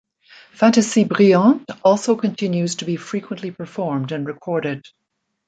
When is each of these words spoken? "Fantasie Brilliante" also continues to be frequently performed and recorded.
"Fantasie 0.53 1.05
Brilliante" 1.07 1.75
also 1.83 2.15
continues 2.15 2.73
to 2.77 2.85
be 2.85 2.95
frequently 2.95 3.51
performed 3.51 4.11
and 4.11 4.25
recorded. 4.25 4.83